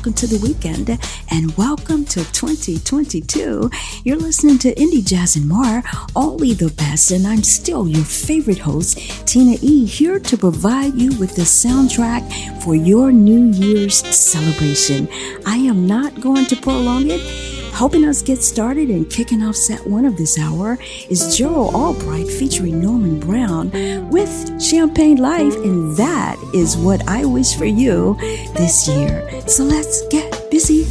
[0.00, 0.98] Welcome to the weekend
[1.30, 3.70] and welcome to 2022.
[4.02, 5.82] You're listening to Indie Jazz and more,
[6.16, 8.96] only the best, and I'm still your favorite host,
[9.28, 15.06] Tina E, here to provide you with the soundtrack for your New Year's celebration.
[15.44, 17.49] I am not going to prolong it.
[17.80, 20.76] Helping us get started and kicking off set one of this hour
[21.08, 23.70] is Gerald Albright featuring Norman Brown
[24.10, 28.18] with Champagne Life, and that is what I wish for you
[28.54, 29.26] this year.
[29.46, 30.84] So let's get busy.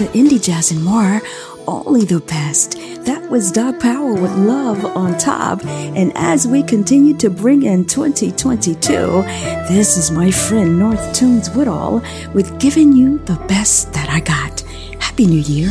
[0.00, 1.20] To Indie Jazz and more,
[1.68, 2.78] only the best.
[3.04, 5.62] That was Doc Powell with Love on Top.
[5.66, 8.80] And as we continue to bring in 2022,
[9.68, 12.02] this is my friend North Tunes Woodall
[12.32, 14.62] with giving you the best that I got.
[15.00, 15.70] Happy New Year.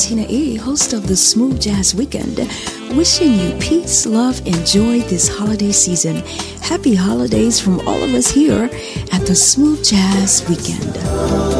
[0.00, 2.38] Tina E, host of the Smooth Jazz Weekend,
[2.96, 6.16] wishing you peace, love, and joy this holiday season.
[6.62, 8.70] Happy holidays from all of us here
[9.12, 11.59] at the Smooth Jazz Weekend.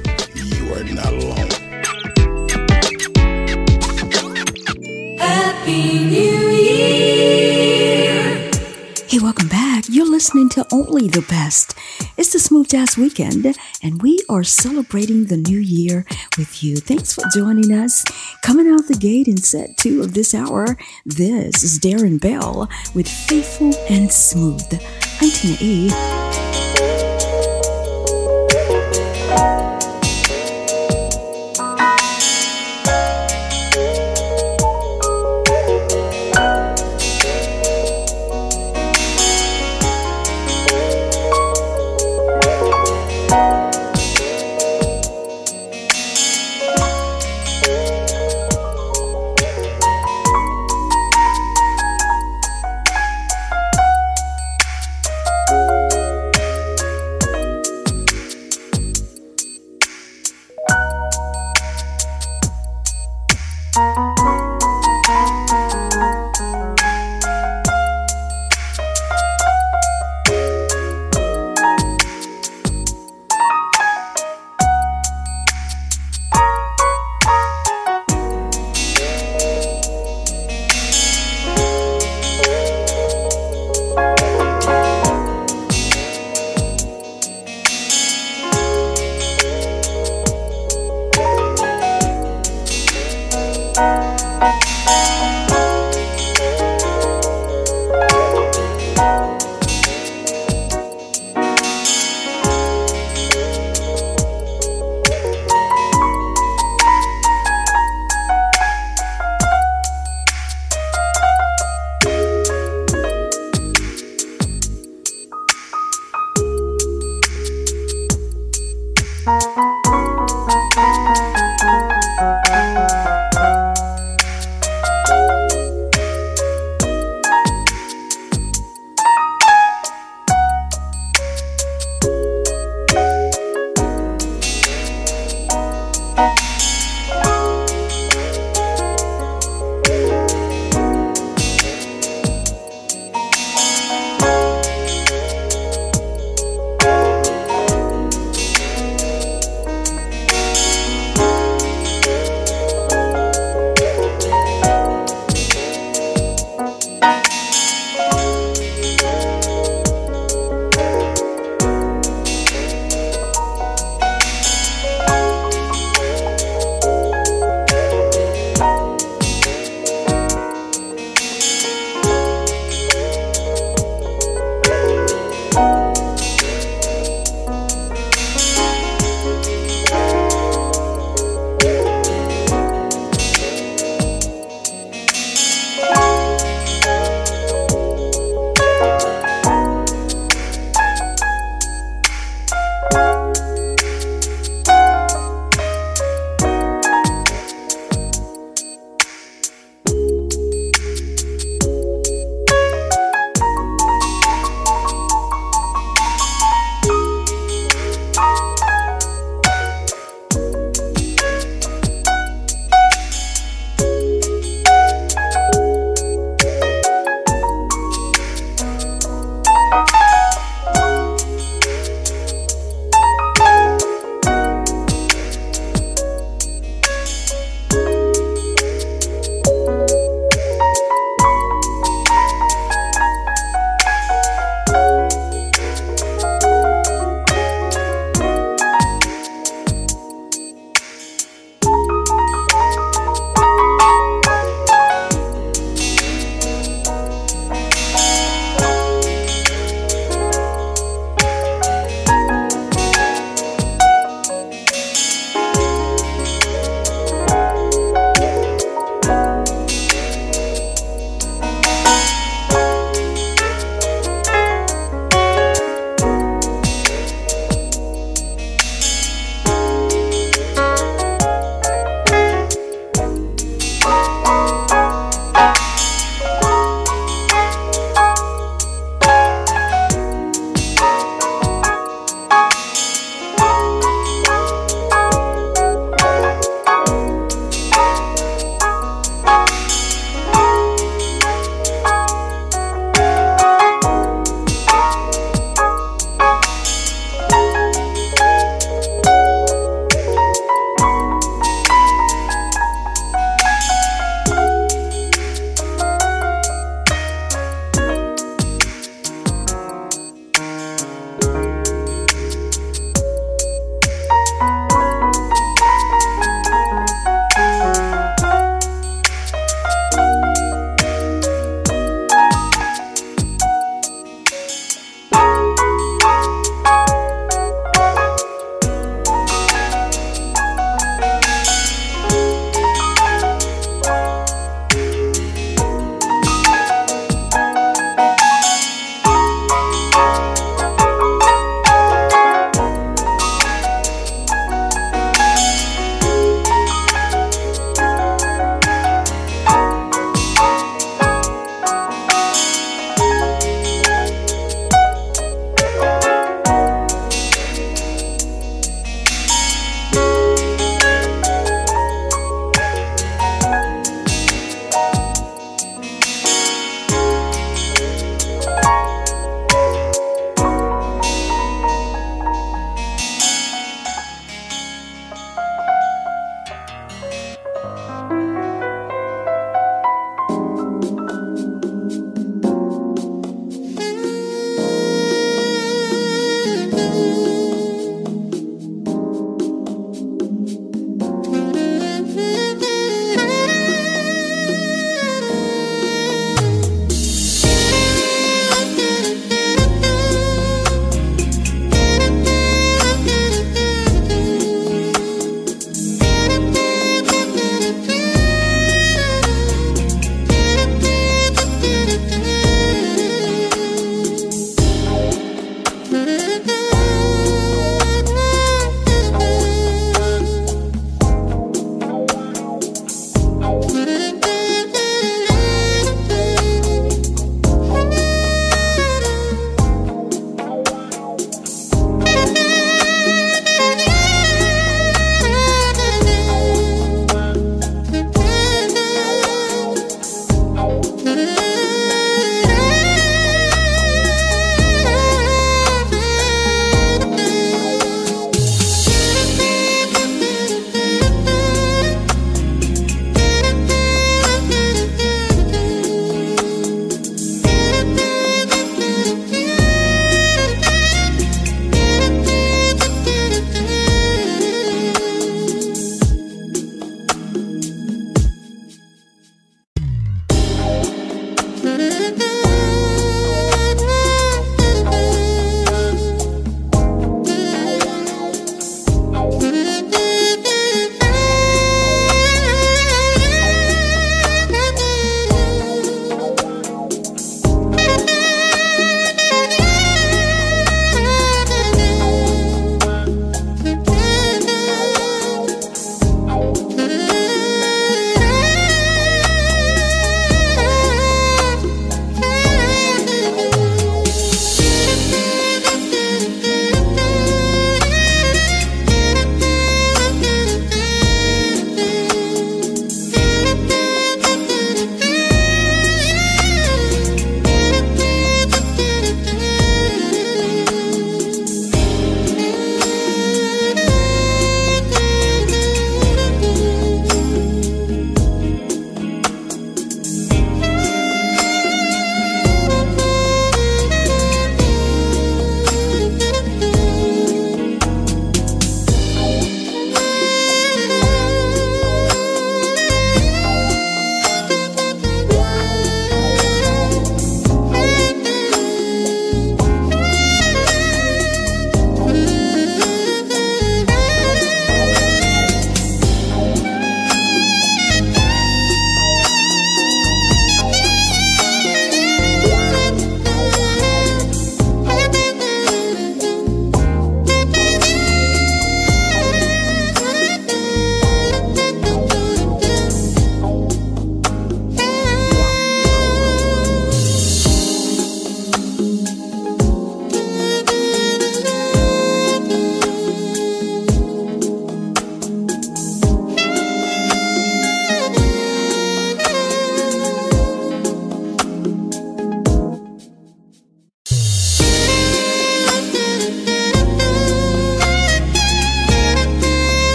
[10.21, 11.73] Listening to Only the Best.
[12.15, 16.05] It's the Smooth Jazz Weekend, and we are celebrating the new year
[16.37, 16.75] with you.
[16.75, 18.05] Thanks for joining us.
[18.43, 23.07] Coming out the gate in set two of this hour, this is Deron Bell with
[23.07, 24.79] Faithful and Smooth.
[25.19, 26.60] I'm Tina E.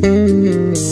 [0.00, 0.87] Elevate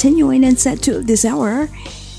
[0.00, 1.68] continuing in set two of this hour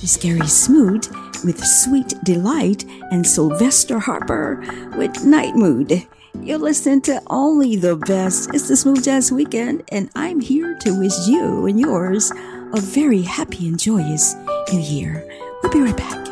[0.04, 1.10] is Gerry Smoot
[1.44, 4.64] with Sweet Delight and Sylvester Harper
[4.96, 6.06] with Night Mood.
[6.40, 8.54] You're listening to only the best.
[8.54, 12.32] It's the Smooth Jazz Weekend, and I'm here to wish you and yours
[12.72, 14.36] a very happy and joyous
[14.72, 15.28] new year.
[15.64, 16.31] We'll be right back.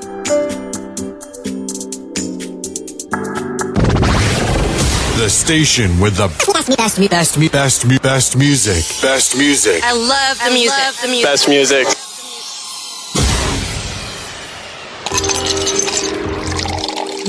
[5.29, 8.83] The station with the best, best, best, best, best music.
[8.99, 9.83] Best music.
[9.83, 11.01] I love the music.
[11.03, 11.23] the music.
[11.23, 11.87] Best music.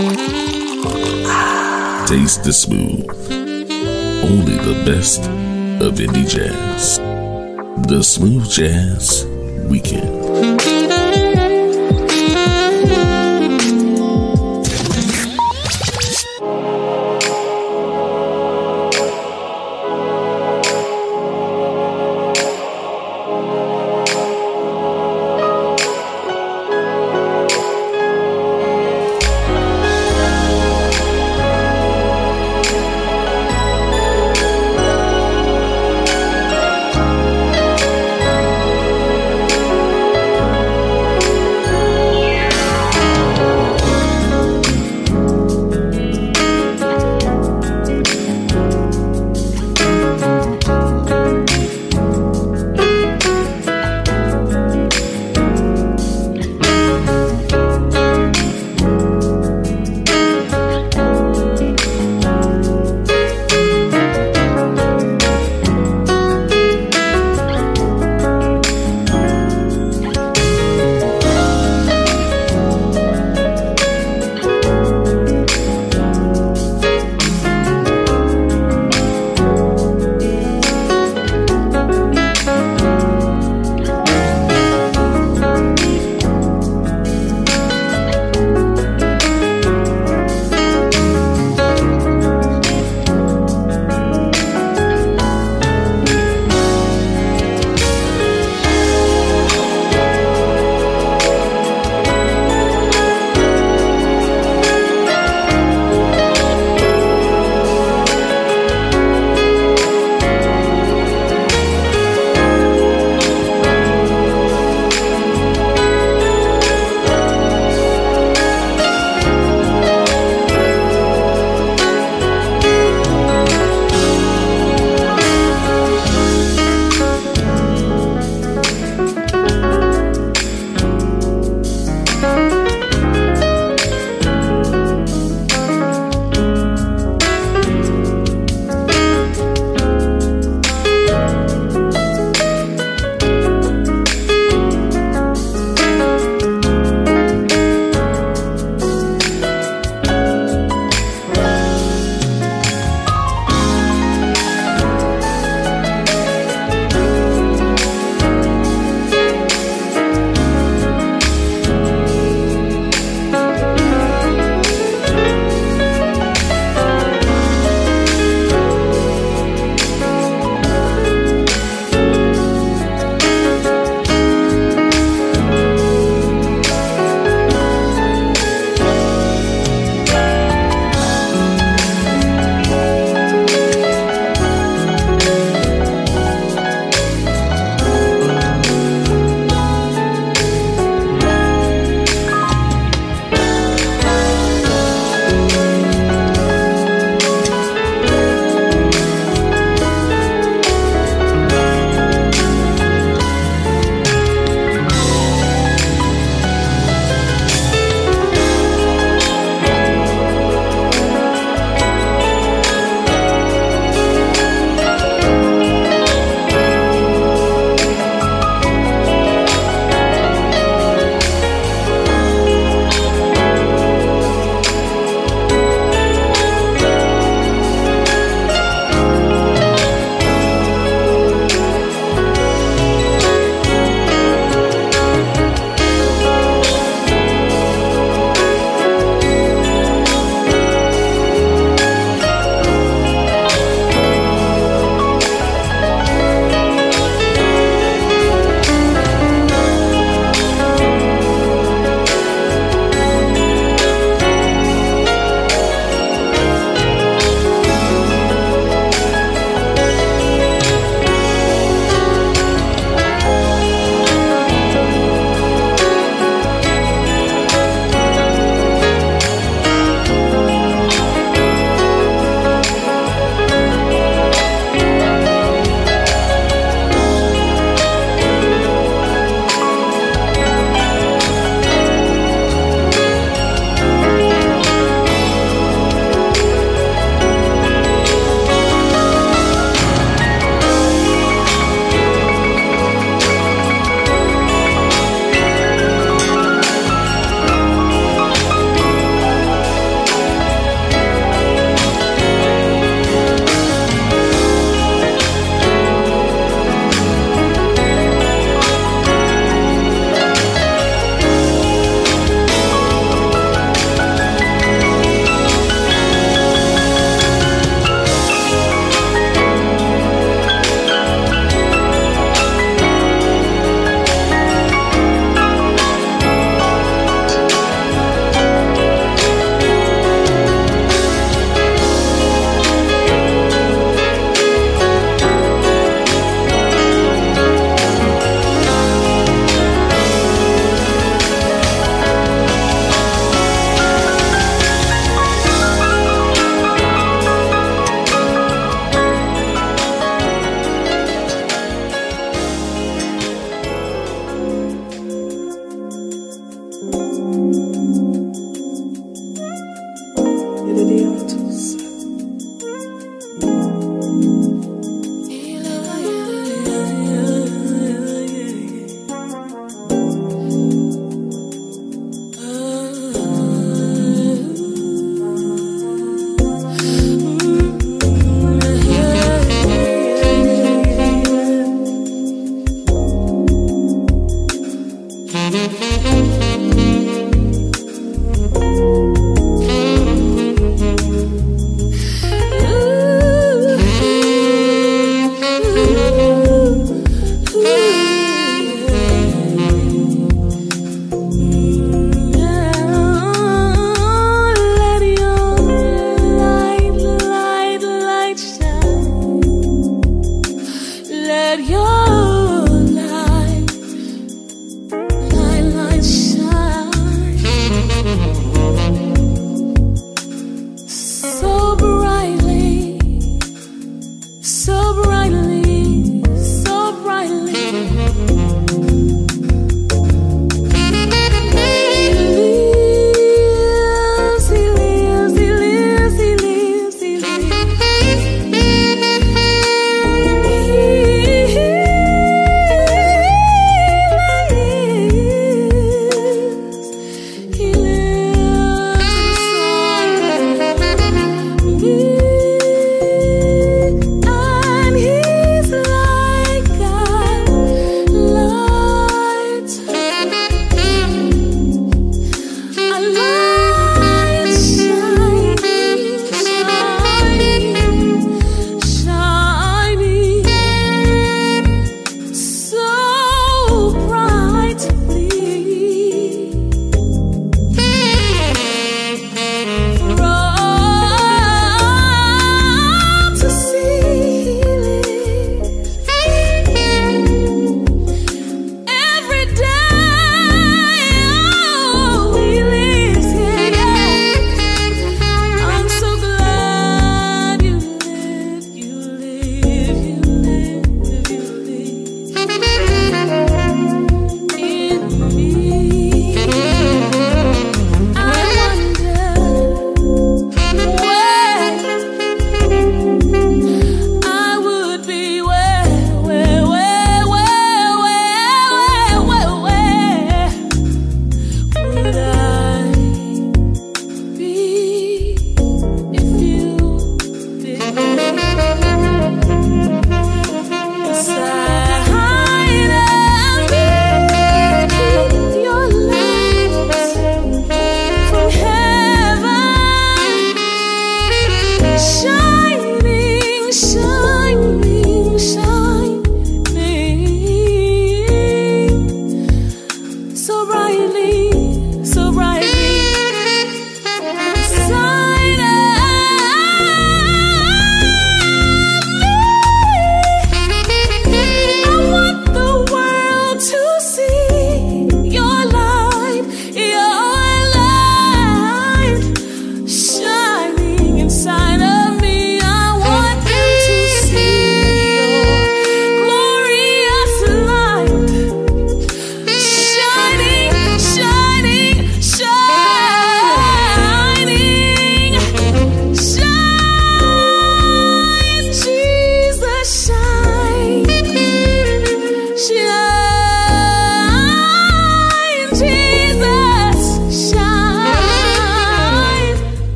[0.00, 2.06] Mm-hmm.
[2.06, 3.04] Taste the smooth.
[4.24, 5.20] Only the best
[5.84, 6.96] of indie jazz.
[7.86, 9.26] The Smooth Jazz
[9.68, 10.19] Weekend.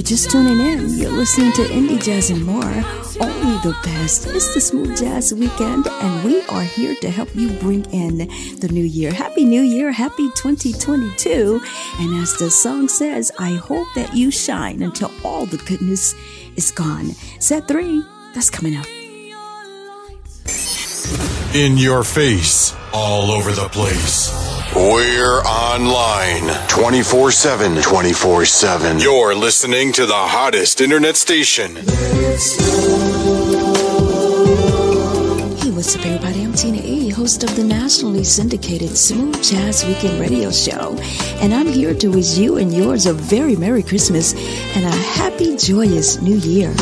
[0.00, 2.64] You're just tuning in, you're listening to Indie Jazz and more.
[2.64, 4.26] Only the best.
[4.28, 8.16] It's the Smooth Jazz Weekend, and we are here to help you bring in
[8.60, 9.12] the new year.
[9.12, 11.60] Happy New Year, happy 2022.
[11.98, 16.14] And as the song says, I hope that you shine until all the goodness
[16.56, 17.10] is gone.
[17.38, 18.86] Set three, that's coming up.
[21.54, 24.59] In your face, all over the place.
[24.74, 27.82] We're online 24 7.
[27.82, 29.00] 24 7.
[29.00, 31.74] You're listening to the hottest internet station.
[31.74, 31.82] Hey,
[35.72, 36.44] what's up, everybody?
[36.44, 40.96] I'm Tina E, host of the nationally syndicated Smooth Jazz Weekend Radio Show.
[41.40, 44.34] And I'm here to wish you and yours a very Merry Christmas
[44.76, 46.72] and a happy, joyous New Year.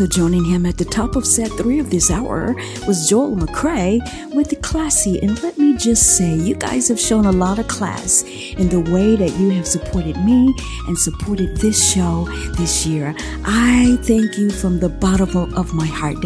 [0.00, 2.54] Also joining him at the top of set three of this hour
[2.86, 4.00] was Joel McCray
[4.34, 5.20] with the Klassy.
[5.20, 8.24] And let me just say, you guys have shown a lot of class
[8.60, 10.54] in the way that you have supported me
[10.86, 12.26] and supported this show
[12.58, 13.14] this year.
[13.44, 16.18] I thank you from the bottom of my heart.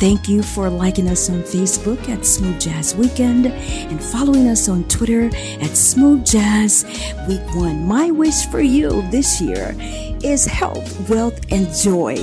[0.00, 4.84] Thank you for liking us on Facebook at Smooth Jazz Weekend and following us on
[4.88, 5.26] Twitter
[5.60, 6.84] at Smooth Jazz
[7.28, 7.86] Week One.
[7.86, 9.76] My wish for you this year
[10.24, 12.16] is health, wealth, and joy.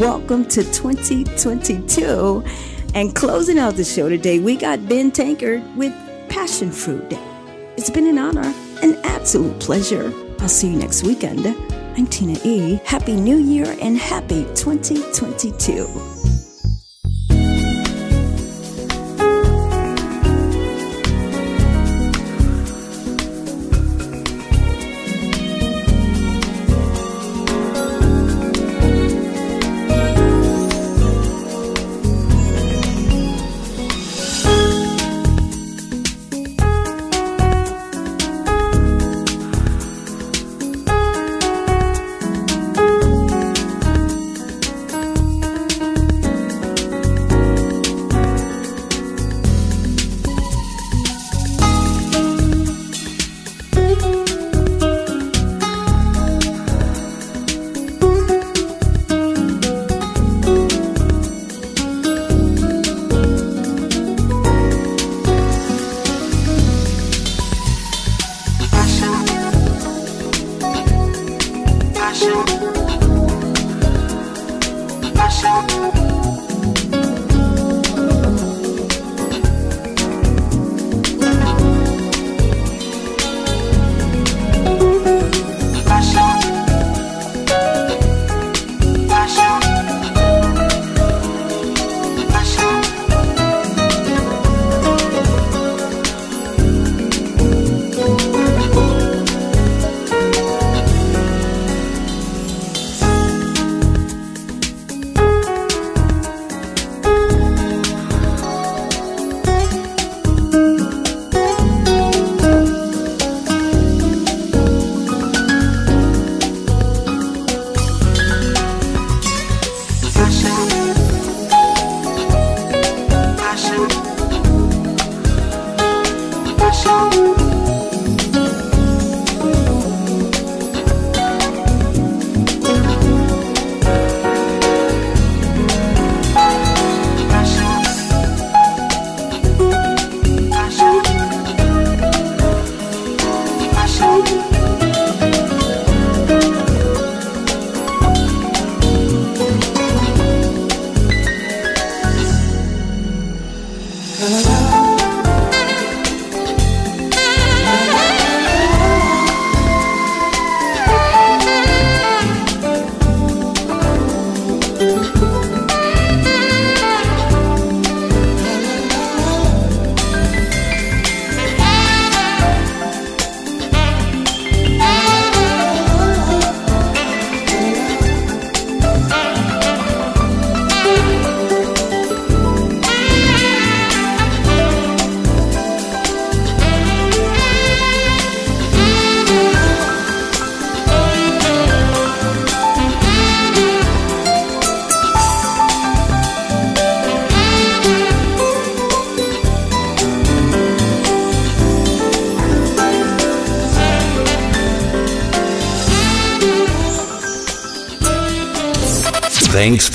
[0.00, 2.42] Welcome to 2022.
[2.94, 5.92] And closing out the show today, we got Ben Tankard with
[6.28, 7.06] Passion Fruit.
[7.76, 10.12] It's been an honor, an absolute pleasure.
[10.40, 11.46] I'll see you next weekend.
[11.96, 12.80] I'm Tina E.
[12.84, 16.15] Happy New Year and happy 2022.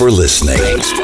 [0.02, 0.58] For listening.
[0.58, 1.01] Thanks